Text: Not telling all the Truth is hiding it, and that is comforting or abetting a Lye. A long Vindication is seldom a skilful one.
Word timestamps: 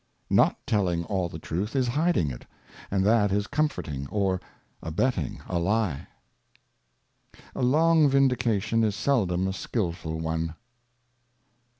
Not 0.31 0.57
telling 0.65 1.03
all 1.03 1.29
the 1.29 1.37
Truth 1.37 1.75
is 1.75 1.89
hiding 1.89 2.31
it, 2.31 2.47
and 2.89 3.05
that 3.05 3.31
is 3.31 3.45
comforting 3.45 4.07
or 4.09 4.41
abetting 4.81 5.41
a 5.47 5.59
Lye. 5.59 6.07
A 7.53 7.61
long 7.61 8.09
Vindication 8.09 8.83
is 8.83 8.95
seldom 8.95 9.47
a 9.47 9.53
skilful 9.53 10.19
one. 10.19 10.55